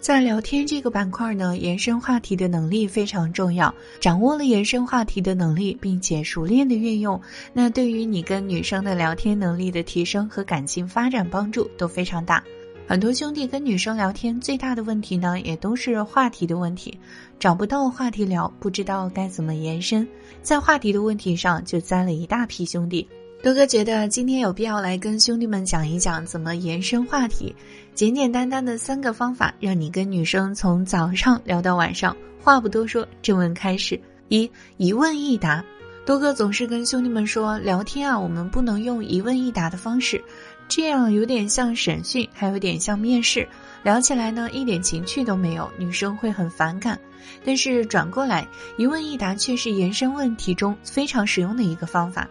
[0.00, 3.74] 在聊天这个板块呢，延伸话题的能力非常重要。
[4.00, 7.20] 掌握了延伸话题的能力，并且熟练的运用，
[7.52, 12.42] 那对于你跟女生的聊天能力的提升和感情发展帮助都非常大。
[12.86, 16.96] 很多兄弟跟女生聊天最大的问题呢，也都是话题的问题，
[17.38, 20.08] 找不到话题聊，不知道该怎么延伸，
[20.40, 23.06] 在话题的问题上就栽了一大批兄弟。
[23.40, 27.54] 多哥觉得今天有必要来跟兄弟们讲一讲怎么延伸话题，
[27.94, 32.16] 简简单单的三个方法，让你跟女生从早上聊到晚上。
[32.42, 33.98] 话不多说，正文开始。
[34.28, 35.64] 一一问一答，
[36.04, 40.20] 多哥总是跟兄弟们说，聊天啊，我们不能用一问一答的方式，
[40.66, 43.48] 这样有点像审讯，还有点像面试，
[43.84, 46.98] 聊起来呢一点情趣都没有，女生会很反感。
[47.44, 48.46] 但是转过来，
[48.76, 52.28] 一问一答却是延伸问题中非常实用的一个方法。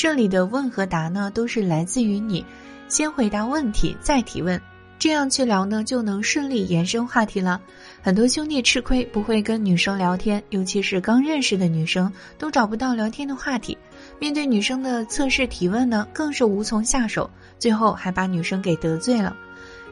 [0.00, 2.46] 这里的问和答呢，都是来自于你
[2.86, 4.62] 先回答问题再提问，
[4.96, 7.60] 这样去聊呢，就能顺利延伸话题了。
[8.00, 13.76] 很多兄弟吃亏不会跟女生聊天，尤其是刚认识的女生，都找不到聊天的话题。
[14.20, 19.36] 面对女生的测试提问呢，更是无从下手，最后还把女生给得罪了。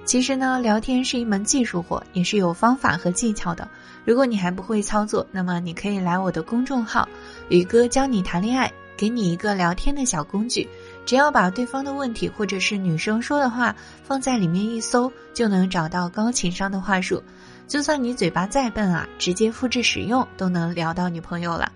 [0.04, 3.68] 其实呢，聊天是一门技术活，也是有方法和技巧的。
[4.04, 7.08] 如果你还不会操作，那么你可以来我的公众号
[7.50, 8.72] “宇哥教你谈恋爱”。
[8.96, 10.66] 给你一个聊天的小工具，
[11.04, 17.22] 只要把对方的问题或者是女生说的话放在里面一搜，就能找到高情商的话术。
[17.68, 21.70] 就算你嘴巴再笨啊，直接复制使用都能聊到女朋友了。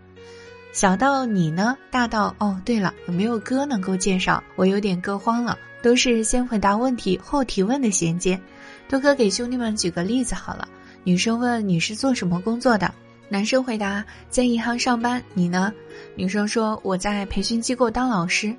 [0.73, 4.43] 小到你呢，大到哦，对了，有没有歌能够介绍？
[4.55, 5.59] 我有点歌荒了。
[5.83, 8.39] 都是先回答问题后提问的衔接。
[8.87, 10.69] 多哥给兄弟们举个例子好了，
[11.05, 12.93] 女生问你是做什么工作的？
[13.33, 15.73] 男生回答：在银行上班，你呢？
[16.17, 18.53] 女生说：我在培训机构当老师。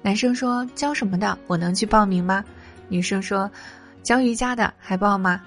[0.00, 1.36] 男生说：教什么的？
[1.48, 2.44] 我能去报名吗？
[2.88, 3.50] 女生说：
[4.04, 5.42] 教瑜伽的，还报吗？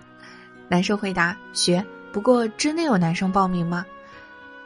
[0.68, 1.84] 男生回答：学。
[2.12, 3.86] 不过真的有男生报名吗？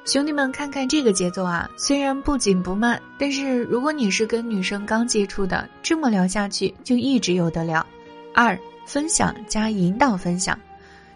[0.05, 7.85] 兄弟们，看看这个节奏啊，虽然不紧不慢，但是如果你是跟女生刚接触的，这么聊下去就一直有得聊。
[8.33, 8.57] 二、
[8.87, 10.59] 分享加引导分享。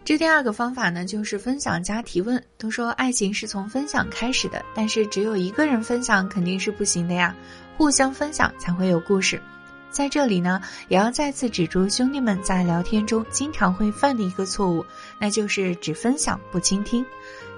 [0.06, 2.44] 这第二个方法呢，就是分享加提问。
[2.58, 7.34] 都说爱情是从分享开始的，但是只有一个人分享肯定是不行的呀，
[7.78, 9.42] 互相分享才会有故事。
[9.90, 14.86] 在这里呢，也要再次指出兄弟们在聊天中经常会犯的一个错误，
[15.20, 17.06] 那就是只分享不倾听，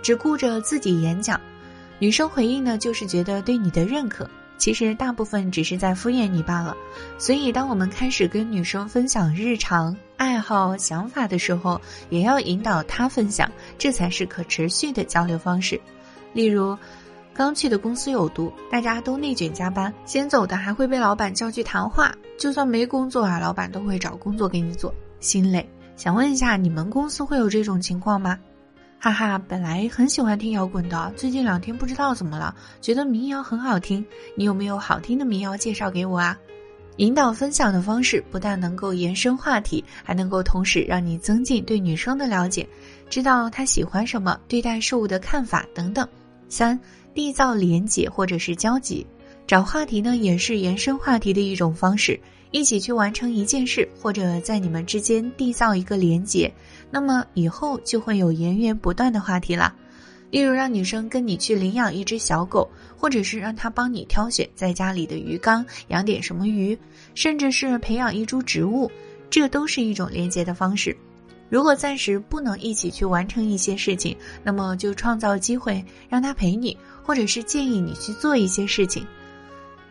[0.03, 1.41] 只顾着自己演讲。
[1.97, 4.29] 女生回应呢，就是觉得对你的认可。
[4.57, 6.78] 其实大部分只是在敷衍你罢了，
[7.17, 15.79] 所以当我们开始跟女生分享日常爱好、想法的时候，也要引导他分享，这才是可持续的交流方式。
[16.33, 16.77] 例如，
[17.33, 25.69] 刚去的公司有毒，大家都内卷加班，先走的还会被老板叫去谈话，就算没工作啊，老板都会找工作给你做，心累。
[25.95, 28.39] 想问一下，你们公司会有这种情况吗？
[28.99, 34.05] 哈哈，本来很喜欢听摇滚的，最近两天不知道怎么了，觉得民谣很好听。
[34.35, 36.37] 你有没有好听的民谣介绍给我啊？
[36.97, 42.67] 引导分享的方式不但能够延伸话题，还能够同时让你增进对女生的了解，
[43.09, 46.07] 知道她喜欢什么，对待事物的看法等等。
[46.47, 46.79] 三，
[47.13, 49.05] 缔造连结或者是交集，
[49.45, 52.19] 找话题呢也是延伸话题的一种方式。
[52.51, 56.50] 一起去完成一件事，或者在你们之间缔造一个连结，
[56.89, 59.75] 那么以后就会有源源不断的话题了。
[60.35, 66.78] 例如，让女生跟你去领养一只小狗，或者是让她帮你挑选在家里的鱼缸养点什么鱼，
[67.13, 68.91] 甚至是培养一株植物，
[69.29, 70.94] 这都是一种连接的方式。
[71.47, 74.13] 如果暂时不能一起去完成一些事情，
[74.44, 79.07] 那么就创造机会让他陪你，或者是建议你去做一些事情。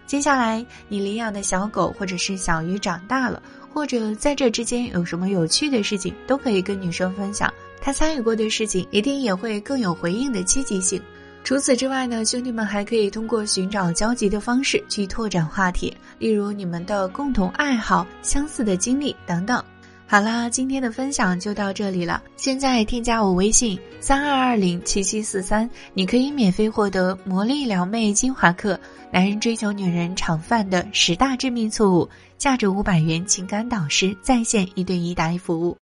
[0.07, 7.51] 接下来，你领养的小狗或者是小鱼长大了，或者在这之间有什么有趣的事情，都可以跟女生分享。
[7.85, 10.99] 他参与过的事情，一定也会更有回应的积极性。
[11.45, 19.63] 除此之外呢，兄弟们还可以通过寻找交集的方式去拓展话题，例如你们的共同爱好、相似的经历等等。
[20.07, 22.23] 好啦，今天的分享就到这里了。
[22.37, 28.81] 现在添加我微信三二二零七七四三，你可以免费获得魔力撩妹精华课，
[29.13, 32.09] 男人追求女人常犯的十大致命错误，
[32.39, 35.73] 价值五百元情感导师在线一对一答疑服务。